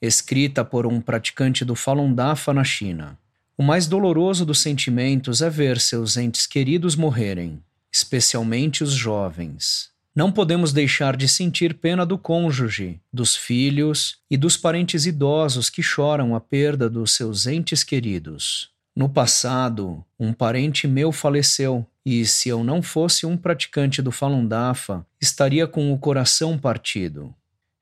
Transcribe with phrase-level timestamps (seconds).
[0.00, 3.18] escrita por um praticante do Falun Dafa na China.
[3.56, 9.90] O mais doloroso dos sentimentos é ver seus entes queridos morrerem, especialmente os jovens.
[10.14, 15.82] Não podemos deixar de sentir pena do cônjuge, dos filhos e dos parentes idosos que
[15.82, 18.70] choram a perda dos seus entes queridos.
[18.96, 24.46] No passado, um parente meu faleceu e, se eu não fosse um praticante do Falun
[24.46, 27.32] Dafa, estaria com o coração partido.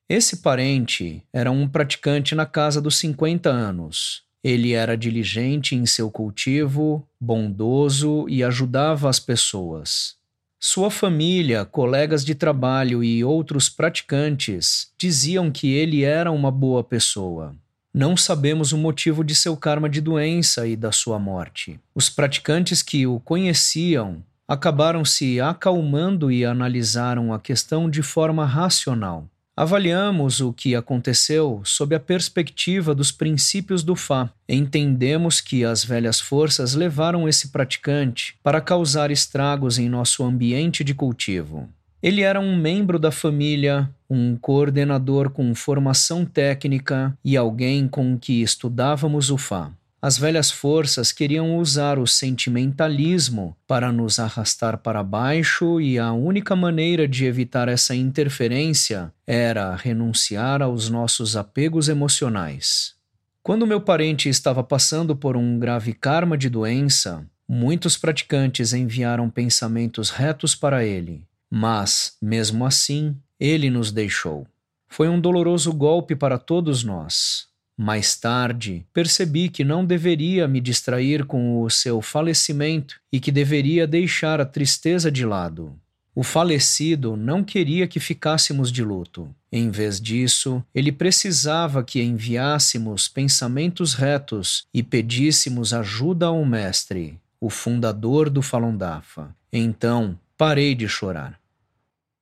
[0.09, 4.23] Esse parente era um praticante na casa dos 50 anos.
[4.43, 10.17] Ele era diligente em seu cultivo, bondoso e ajudava as pessoas.
[10.59, 17.55] Sua família, colegas de trabalho e outros praticantes diziam que ele era uma boa pessoa.
[17.93, 21.79] Não sabemos o motivo de seu karma de doença e da sua morte.
[21.95, 29.29] Os praticantes que o conheciam acabaram se acalmando e analisaram a questão de forma racional.
[29.61, 34.31] Avaliamos o que aconteceu sob a perspectiva dos princípios do Fá.
[34.49, 40.95] Entendemos que as velhas forças levaram esse praticante para causar estragos em nosso ambiente de
[40.95, 41.69] cultivo.
[42.01, 48.41] Ele era um membro da família, um coordenador com formação técnica e alguém com que
[48.41, 49.73] estudávamos o Fá.
[50.01, 56.55] As velhas forças queriam usar o sentimentalismo para nos arrastar para baixo, e a única
[56.55, 62.95] maneira de evitar essa interferência era renunciar aos nossos apegos emocionais.
[63.43, 70.11] Quando meu parente estava passando por um grave karma de doença, muitos praticantes enviaram pensamentos
[70.11, 74.47] retos para ele, mas, mesmo assim, ele nos deixou.
[74.87, 77.48] Foi um doloroso golpe para todos nós.
[77.81, 83.87] Mais tarde, percebi que não deveria me distrair com o seu falecimento e que deveria
[83.87, 85.73] deixar a tristeza de lado.
[86.13, 89.33] O falecido não queria que ficássemos de luto.
[89.53, 97.49] Em vez disso, ele precisava que enviássemos pensamentos retos e pedíssemos ajuda ao Mestre, o
[97.49, 99.33] fundador do Falun Dafa.
[99.53, 101.39] Então, parei de chorar.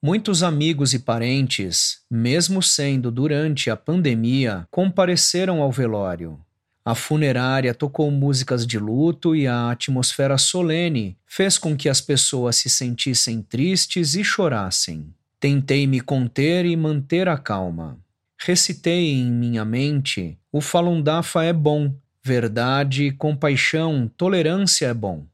[0.07, 6.39] Muitos amigos e parentes, mesmo sendo durante a pandemia, compareceram ao velório.
[6.85, 12.55] A funerária tocou músicas de luto e a atmosfera solene fez com que as pessoas
[12.55, 15.13] se sentissem tristes e chorassem.
[15.41, 17.99] Tentei me conter e manter a calma.
[18.39, 21.93] Recitei em minha mente: o Falun Dafa é bom,
[22.23, 25.27] verdade, compaixão, tolerância é bom.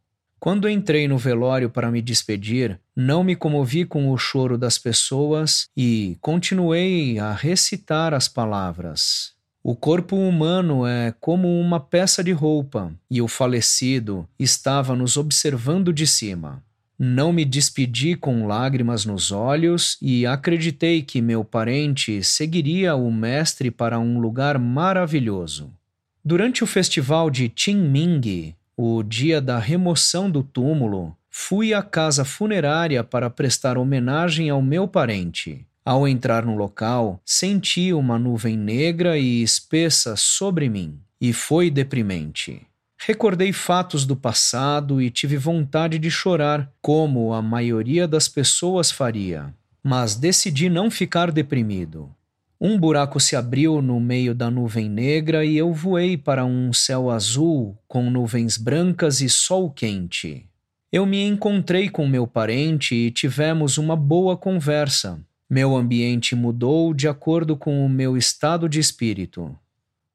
[0.43, 5.69] Quando entrei no velório para me despedir, não me comovi com o choro das pessoas
[5.77, 9.35] e continuei a recitar as palavras.
[9.63, 15.93] O corpo humano é como uma peça de roupa e o falecido estava nos observando
[15.93, 16.61] de cima.
[16.99, 23.71] Não me despedi com lágrimas nos olhos e acreditei que meu parente seguiria o mestre
[23.71, 25.73] para um lugar maravilhoso.
[26.25, 33.05] Durante o festival de Qingming, o dia da remoção do túmulo, fui à casa funerária
[33.05, 35.67] para prestar homenagem ao meu parente.
[35.85, 42.67] Ao entrar no local, senti uma nuvem negra e espessa sobre mim, e foi deprimente.
[43.05, 49.53] Recordei fatos do passado e tive vontade de chorar, como a maioria das pessoas faria.
[49.83, 52.15] Mas decidi não ficar deprimido.
[52.65, 57.11] Um buraco se abriu no meio da nuvem negra e eu voei para um céu
[57.11, 60.47] azul com nuvens brancas e sol quente.
[60.93, 65.19] Eu me encontrei com meu parente e tivemos uma boa conversa.
[65.51, 69.59] Meu ambiente mudou de acordo com o meu estado de espírito.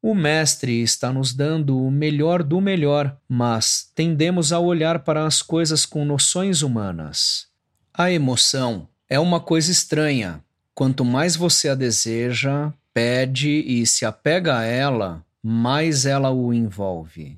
[0.00, 5.42] O Mestre está nos dando o melhor do melhor, mas tendemos a olhar para as
[5.42, 7.48] coisas com noções humanas.
[7.92, 10.42] A emoção é uma coisa estranha,
[10.78, 17.36] Quanto mais você a deseja, pede e se apega a ela, mais ela o envolve.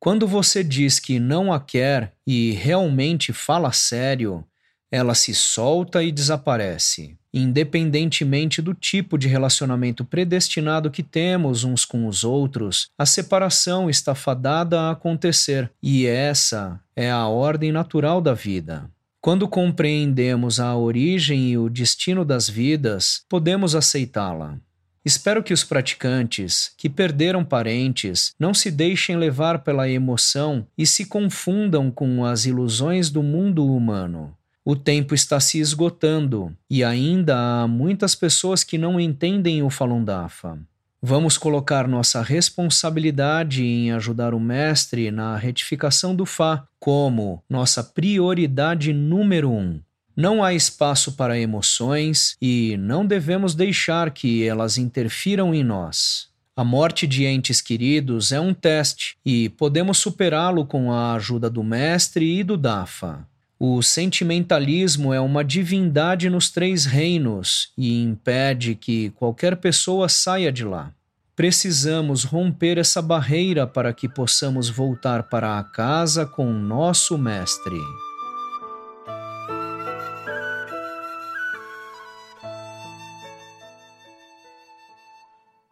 [0.00, 4.44] Quando você diz que não a quer e realmente fala sério,
[4.90, 7.16] ela se solta e desaparece.
[7.32, 14.12] Independentemente do tipo de relacionamento predestinado que temos uns com os outros, a separação está
[14.12, 18.90] fadada a acontecer, e essa é a ordem natural da vida.
[19.20, 24.58] Quando compreendemos a origem e o destino das vidas, podemos aceitá-la.
[25.04, 31.04] Espero que os praticantes que perderam parentes não se deixem levar pela emoção e se
[31.04, 34.34] confundam com as ilusões do mundo humano.
[34.64, 40.02] O tempo está se esgotando e ainda há muitas pessoas que não entendem o Falun
[40.02, 40.58] Dafa.
[41.02, 48.92] Vamos colocar nossa responsabilidade em ajudar o Mestre na retificação do Fá como nossa prioridade
[48.92, 49.80] número um.
[50.14, 56.28] Não há espaço para emoções e não devemos deixar que elas interfiram em nós.
[56.54, 61.64] A morte de entes queridos é um teste e podemos superá-lo com a ajuda do
[61.64, 63.26] Mestre e do Dafa.
[63.62, 70.64] O sentimentalismo é uma divindade nos três reinos e impede que qualquer pessoa saia de
[70.64, 70.90] lá.
[71.36, 77.76] Precisamos romper essa barreira para que possamos voltar para a casa com nosso Mestre.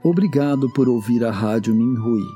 [0.05, 2.27] Obrigado por ouvir a Rádio Minhui.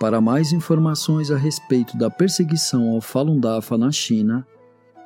[0.00, 4.46] Para mais informações a respeito da perseguição ao Falun Dafa na China